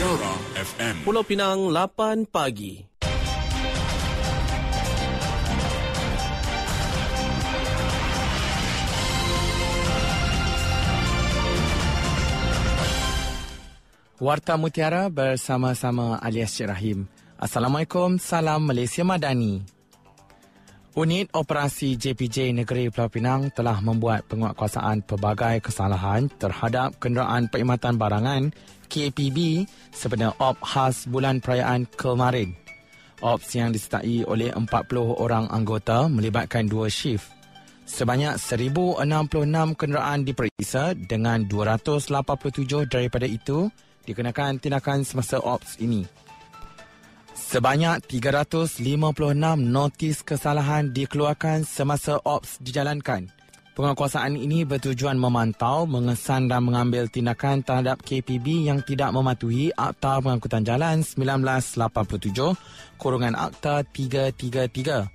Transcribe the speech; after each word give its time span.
Mutiara 0.00 0.32
FM. 0.56 0.94
Pulau 1.04 1.20
Pinang 1.28 1.68
8 1.68 2.24
pagi. 2.24 2.80
Warta 14.16 14.56
Mutiara 14.56 15.12
bersama-sama 15.12 16.16
alias 16.24 16.56
Cik 16.56 16.72
Rahim. 16.72 17.04
Assalamualaikum, 17.36 18.16
salam 18.16 18.64
Malaysia 18.64 19.04
Madani. 19.04 19.60
Unit 20.96 21.28
Operasi 21.36 22.00
JPJ 22.00 22.56
Negeri 22.56 22.88
Pulau 22.88 23.12
Pinang 23.12 23.52
telah 23.52 23.76
membuat 23.84 24.24
penguatkuasaan 24.32 25.04
pelbagai 25.04 25.60
kesalahan 25.60 26.32
terhadap 26.40 26.96
kenderaan 26.96 27.52
perkhidmatan 27.52 28.00
barangan 28.00 28.48
KPB 28.90 29.64
sebenarnya 29.94 30.34
OP 30.42 30.58
khas 30.66 31.06
bulan 31.06 31.38
perayaan 31.38 31.86
kemarin. 31.94 32.58
OPS 33.22 33.50
yang 33.54 33.70
disertai 33.70 34.26
oleh 34.26 34.50
40 34.50 34.66
orang 35.20 35.46
anggota 35.52 36.10
melibatkan 36.10 36.66
dua 36.66 36.90
shift. 36.90 37.30
Sebanyak 37.84 38.38
1,066 38.38 39.74
kenderaan 39.74 40.22
diperiksa 40.22 40.94
dengan 40.94 41.44
287 41.46 42.86
daripada 42.86 43.26
itu 43.26 43.66
dikenakan 44.06 44.62
tindakan 44.62 45.02
semasa 45.02 45.42
ops 45.42 45.76
ini. 45.82 46.06
Sebanyak 47.34 48.06
356 48.06 48.78
notis 49.58 50.22
kesalahan 50.22 50.94
dikeluarkan 50.94 51.66
semasa 51.66 52.22
ops 52.22 52.62
dijalankan. 52.62 53.26
Penguasaan 53.80 54.36
ini 54.36 54.68
bertujuan 54.68 55.16
memantau, 55.16 55.88
mengesan 55.88 56.52
dan 56.52 56.68
mengambil 56.68 57.08
tindakan 57.08 57.64
terhadap 57.64 58.04
KPB 58.04 58.68
yang 58.68 58.84
tidak 58.84 59.08
mematuhi 59.08 59.72
Akta 59.72 60.20
Pengangkutan 60.20 60.68
Jalan 60.68 61.00
1987, 61.00 62.60
kurungan 63.00 63.32
Akta 63.32 63.80
333, 63.88 65.08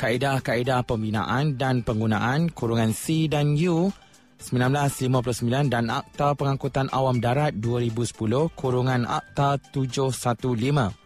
Kaedah-kaedah 0.00 0.80
pembinaan 0.88 1.60
dan 1.60 1.84
penggunaan 1.84 2.48
kurungan 2.56 2.96
C 2.96 3.28
dan 3.28 3.52
U 3.52 3.92
1959 4.40 5.68
dan 5.68 5.92
Akta 5.92 6.32
Pengangkutan 6.32 6.88
Awam 6.92 7.20
Darat 7.20 7.52
2010 7.60 8.16
kurungan 8.56 9.04
Akta 9.04 9.60
715. 9.60 11.05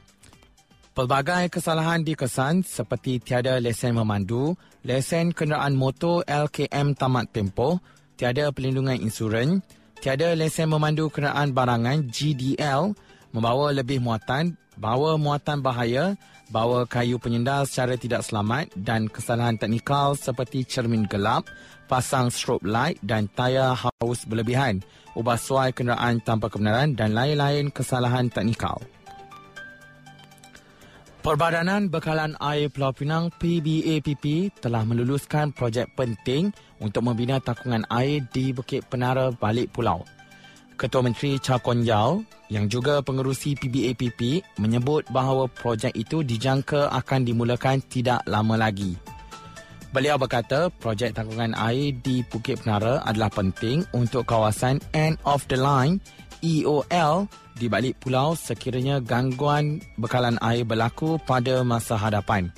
Pelbagai 1.00 1.48
kesalahan 1.48 2.04
dikesan 2.04 2.60
seperti 2.60 3.24
tiada 3.24 3.56
lesen 3.56 3.96
memandu, 3.96 4.52
lesen 4.84 5.32
kenderaan 5.32 5.72
motor 5.72 6.20
LKM 6.28 6.92
tamat 6.92 7.32
tempoh, 7.32 7.80
tiada 8.20 8.52
pelindungan 8.52 9.00
insurans, 9.00 9.64
tiada 9.96 10.36
lesen 10.36 10.68
memandu 10.68 11.08
kenderaan 11.08 11.56
barangan 11.56 12.04
GDL, 12.04 12.92
membawa 13.32 13.72
lebih 13.72 13.96
muatan, 14.04 14.60
bawa 14.76 15.16
muatan 15.16 15.64
bahaya, 15.64 16.20
bawa 16.52 16.84
kayu 16.84 17.16
penyendal 17.16 17.64
secara 17.64 17.96
tidak 17.96 18.20
selamat 18.20 18.68
dan 18.76 19.08
kesalahan 19.08 19.56
teknikal 19.56 20.12
seperti 20.12 20.68
cermin 20.68 21.08
gelap, 21.08 21.48
pasang 21.88 22.28
strobe 22.28 22.68
light 22.68 23.00
dan 23.00 23.24
tayar 23.32 23.72
haus 23.72 24.28
berlebihan, 24.28 24.84
ubah 25.16 25.40
suai 25.40 25.72
kenderaan 25.72 26.20
tanpa 26.20 26.52
kebenaran 26.52 26.92
dan 26.92 27.16
lain-lain 27.16 27.72
kesalahan 27.72 28.28
teknikal. 28.28 28.84
Perbadanan 31.20 31.92
Bekalan 31.92 32.32
Air 32.40 32.72
Pulau 32.72 32.96
Pinang 32.96 33.28
PBAPP 33.36 34.56
telah 34.56 34.88
meluluskan 34.88 35.52
projek 35.52 35.92
penting 35.92 36.48
untuk 36.80 37.04
membina 37.04 37.36
takungan 37.36 37.84
air 37.92 38.24
di 38.32 38.56
Bukit 38.56 38.88
Penara 38.88 39.28
Balik 39.28 39.68
Pulau. 39.68 40.00
Ketua 40.80 41.04
Menteri 41.04 41.36
Cha 41.36 41.60
Kon 41.60 41.84
Yao 41.84 42.24
yang 42.48 42.72
juga 42.72 43.04
pengerusi 43.04 43.52
PBAPP 43.52 44.40
menyebut 44.64 45.04
bahawa 45.12 45.44
projek 45.44 45.92
itu 45.92 46.24
dijangka 46.24 46.88
akan 46.88 47.28
dimulakan 47.28 47.84
tidak 47.84 48.24
lama 48.24 48.56
lagi. 48.56 48.96
Beliau 49.90 50.14
berkata 50.22 50.70
projek 50.70 51.18
tanggungan 51.18 51.50
air 51.58 51.90
di 51.90 52.22
Bukit 52.30 52.62
Penara 52.62 53.02
adalah 53.02 53.26
penting 53.26 53.82
untuk 53.90 54.22
kawasan 54.22 54.78
end 54.94 55.18
of 55.26 55.42
the 55.50 55.58
line 55.58 55.98
EOL 56.46 57.26
di 57.58 57.66
balik 57.66 57.98
pulau 57.98 58.38
sekiranya 58.38 59.02
gangguan 59.02 59.82
bekalan 59.98 60.38
air 60.46 60.62
berlaku 60.62 61.18
pada 61.26 61.66
masa 61.66 61.98
hadapan. 61.98 62.54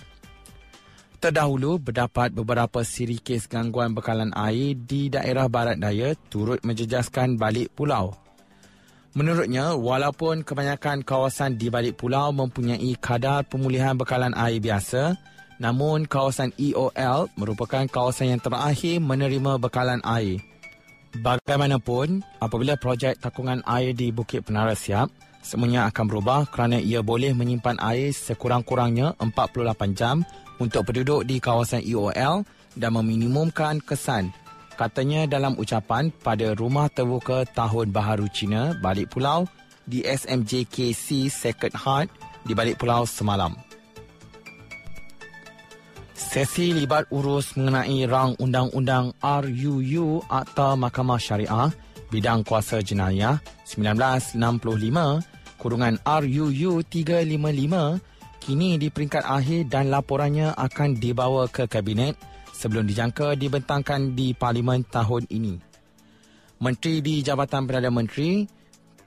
Terdahulu, 1.25 1.81
berdapat 1.81 2.37
beberapa 2.37 2.85
siri 2.85 3.17
kes 3.17 3.49
gangguan 3.49 3.97
bekalan 3.97 4.35
air 4.37 4.77
di 4.77 5.09
daerah 5.09 5.49
barat 5.49 5.81
daya 5.81 6.13
turut 6.29 6.61
menjejaskan 6.67 7.41
balik 7.41 7.73
pulau. 7.73 8.13
Menurutnya, 9.17 9.73
walaupun 9.73 10.45
kebanyakan 10.45 11.01
kawasan 11.01 11.57
di 11.57 11.73
balik 11.73 11.97
pulau 11.97 12.29
mempunyai 12.29 12.93
kadar 13.01 13.49
pemulihan 13.49 13.97
bekalan 13.97 14.37
air 14.37 14.61
biasa, 14.61 15.17
Namun 15.61 16.09
kawasan 16.09 16.55
EOL 16.57 17.29
merupakan 17.37 17.85
kawasan 17.89 18.37
yang 18.37 18.41
terakhir 18.41 19.03
menerima 19.03 19.59
bekalan 19.61 20.01
air. 20.05 20.41
Bagaimanapun, 21.13 22.25
apabila 22.41 22.81
projek 22.81 23.21
takungan 23.21 23.61
air 23.69 23.93
di 23.93 24.09
Bukit 24.09 24.49
Penara 24.49 24.73
siap, 24.73 25.13
semuanya 25.45 25.85
akan 25.93 26.05
berubah 26.09 26.49
kerana 26.49 26.81
ia 26.81 27.05
boleh 27.05 27.37
menyimpan 27.37 27.77
air 27.85 28.17
sekurang-kurangnya 28.17 29.21
48 29.21 29.93
jam 29.93 30.25
untuk 30.57 30.89
penduduk 30.89 31.29
di 31.29 31.37
kawasan 31.37 31.85
EOL 31.85 32.49
dan 32.79 32.91
meminimumkan 32.97 33.85
kesan. 33.85 34.33
Katanya 34.73 35.29
dalam 35.29 35.53
ucapan 35.61 36.09
pada 36.25 36.57
Rumah 36.57 36.89
Terbuka 36.89 37.45
Tahun 37.45 37.93
Baharu 37.93 38.25
Cina 38.33 38.73
Balik 38.81 39.13
Pulau 39.13 39.45
di 39.85 40.01
SMJKC 40.01 41.29
Sacred 41.29 41.77
Heart 41.77 42.09
di 42.49 42.57
Balik 42.57 42.81
Pulau 42.81 43.05
semalam. 43.05 43.53
Sesi 46.23 46.71
libat 46.71 47.11
urus 47.11 47.59
mengenai 47.59 48.07
rang 48.07 48.39
undang-undang 48.39 49.11
RUU 49.19 50.23
Akta 50.31 50.79
Mahkamah 50.79 51.19
Syariah 51.19 51.75
Bidang 52.15 52.47
Kuasa 52.47 52.79
Jenayah 52.79 53.43
1965 53.67 54.39
kurungan 55.59 55.99
RUU 56.07 56.87
355 56.87 58.39
kini 58.39 58.79
di 58.79 58.95
peringkat 58.95 59.27
akhir 59.27 59.67
dan 59.67 59.91
laporannya 59.91 60.55
akan 60.55 60.95
dibawa 60.95 61.51
ke 61.51 61.67
Kabinet 61.67 62.15
sebelum 62.55 62.87
dijangka 62.87 63.35
dibentangkan 63.35 64.15
di 64.15 64.31
Parlimen 64.39 64.87
tahun 64.87 65.27
ini. 65.27 65.59
Menteri 66.63 67.03
di 67.03 67.27
Jabatan 67.27 67.67
Perdana 67.67 67.91
Menteri 67.91 68.47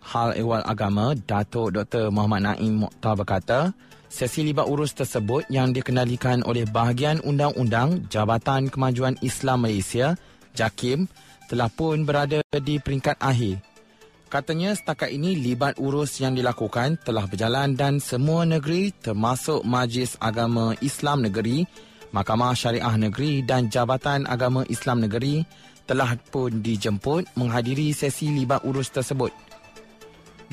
Hal 0.06 0.38
Ehwal 0.38 0.62
Agama 0.62 1.18
Datuk 1.18 1.74
Dr. 1.74 2.14
Muhammad 2.14 2.46
Naim 2.46 2.86
Mokhtar 2.86 3.18
berkata, 3.18 3.74
Sesi 4.06 4.46
libat 4.46 4.70
urus 4.70 4.94
tersebut 4.94 5.50
yang 5.50 5.74
dikendalikan 5.74 6.46
oleh 6.46 6.64
bahagian 6.70 7.20
Undang-Undang 7.26 8.06
Jabatan 8.08 8.70
Kemajuan 8.70 9.18
Islam 9.26 9.66
Malaysia, 9.66 10.14
JAKIM, 10.54 11.10
telah 11.50 11.68
pun 11.74 12.06
berada 12.06 12.40
di 12.54 12.78
peringkat 12.78 13.18
akhir. 13.18 13.60
Katanya 14.30 14.78
setakat 14.78 15.10
ini 15.10 15.36
libat 15.36 15.82
urus 15.82 16.22
yang 16.22 16.38
dilakukan 16.38 17.02
telah 17.02 17.26
berjalan 17.26 17.74
dan 17.74 17.98
semua 17.98 18.46
negeri 18.46 18.94
termasuk 18.94 19.66
Majlis 19.66 20.22
Agama 20.22 20.78
Islam 20.86 21.26
Negeri, 21.26 21.66
Mahkamah 22.14 22.54
Syariah 22.54 22.96
Negeri 22.96 23.42
dan 23.44 23.74
Jabatan 23.74 24.30
Agama 24.30 24.64
Islam 24.70 25.04
Negeri 25.04 25.46
telah 25.86 26.18
pun 26.30 26.62
dijemput 26.62 27.36
menghadiri 27.38 27.94
sesi 27.94 28.34
libat 28.34 28.66
urus 28.66 28.90
tersebut. 28.90 29.55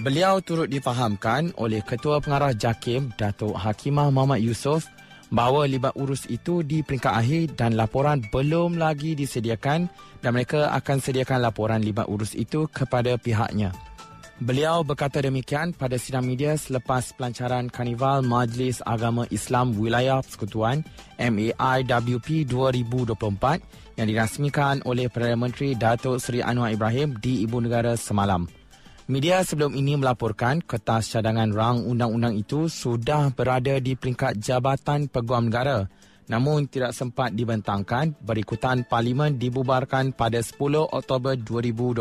Beliau 0.00 0.40
turut 0.40 0.72
difahamkan 0.72 1.52
oleh 1.60 1.84
Ketua 1.84 2.16
Pengarah 2.24 2.56
JAKIM 2.56 3.12
Datuk 3.20 3.52
Hakimah 3.52 4.08
Muhammad 4.08 4.40
Yusof 4.40 4.88
bahawa 5.28 5.68
libat 5.68 5.92
urus 6.00 6.24
itu 6.32 6.64
di 6.64 6.80
peringkat 6.80 7.12
akhir 7.12 7.42
dan 7.60 7.76
laporan 7.76 8.24
belum 8.32 8.80
lagi 8.80 9.12
disediakan 9.12 9.92
dan 10.24 10.30
mereka 10.32 10.72
akan 10.72 10.96
sediakan 10.96 11.44
laporan 11.44 11.84
libat 11.84 12.08
urus 12.08 12.32
itu 12.32 12.64
kepada 12.72 13.20
pihaknya. 13.20 13.72
Beliau 14.42 14.82
berkata 14.82 15.22
demikian 15.22 15.70
pada 15.76 15.94
sidang 16.00 16.26
media 16.26 16.58
selepas 16.58 17.14
pelancaran 17.14 17.70
Karnival 17.70 18.26
Majlis 18.26 18.82
Agama 18.82 19.22
Islam 19.30 19.76
Wilayah 19.76 20.18
Persekutuan 20.24 20.82
MAIWP 21.20 22.48
2024 22.50 24.02
yang 24.02 24.06
dirasmikan 24.08 24.82
oleh 24.82 25.06
Perdana 25.06 25.38
Menteri 25.38 25.78
Datuk 25.78 26.18
Seri 26.18 26.42
Anwar 26.42 26.74
Ibrahim 26.74 27.14
di 27.22 27.44
Ibu 27.46 27.60
Negara 27.62 27.94
semalam. 27.94 28.61
Media 29.10 29.42
sebelum 29.42 29.74
ini 29.74 29.98
melaporkan 29.98 30.62
kertas 30.62 31.10
cadangan 31.10 31.50
rang 31.50 31.82
undang-undang 31.82 32.38
itu 32.38 32.70
sudah 32.70 33.34
berada 33.34 33.82
di 33.82 33.98
peringkat 33.98 34.38
Jabatan 34.38 35.10
Peguam 35.10 35.50
Negara 35.50 35.86
namun 36.30 36.64
tidak 36.70 36.94
sempat 36.94 37.34
dibentangkan 37.34 38.14
berikutan 38.22 38.86
Parlimen 38.86 39.36
dibubarkan 39.36 40.14
pada 40.14 40.38
10 40.40 40.88
Oktober 40.88 41.34
2022. 41.36 42.00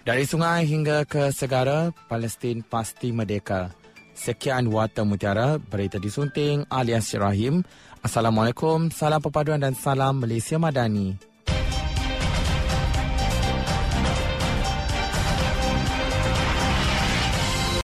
Dari 0.00 0.24
sungai 0.24 0.64
hingga 0.64 1.04
ke 1.04 1.28
segara, 1.34 1.92
Palestin 2.08 2.64
pasti 2.64 3.12
merdeka. 3.12 3.68
Sekian 4.16 4.72
Warta 4.72 5.04
Mutiara, 5.04 5.60
berita 5.60 6.00
disunting 6.00 6.64
alias 6.72 7.12
Rahim. 7.16 7.60
Assalamualaikum, 8.00 8.88
salam 8.88 9.20
perpaduan 9.20 9.60
dan 9.60 9.76
salam 9.76 10.24
Malaysia 10.24 10.56
Madani. 10.56 11.29